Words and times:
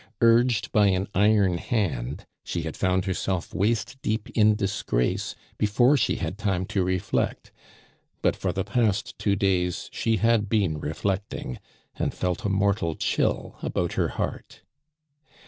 Urged 0.21 0.71
by 0.71 0.87
an 0.87 1.07
iron 1.13 1.59
hand, 1.59 2.25
she 2.43 2.63
had 2.63 2.75
found 2.75 3.05
herself 3.05 3.53
waist 3.53 3.99
deep 4.01 4.31
in 4.31 4.55
disgrace 4.55 5.35
before 5.59 5.95
she 5.95 6.15
had 6.15 6.39
time 6.39 6.65
to 6.65 6.83
reflect; 6.83 7.51
but 8.23 8.35
for 8.35 8.51
the 8.51 8.63
past 8.63 9.13
two 9.19 9.35
days 9.35 9.91
she 9.93 10.17
had 10.17 10.49
been 10.49 10.79
reflecting, 10.79 11.59
and 11.97 12.15
felt 12.15 12.43
a 12.43 12.49
mortal 12.49 12.95
chill 12.95 13.57
about 13.61 13.93
her 13.93 14.07
heart. 14.17 14.63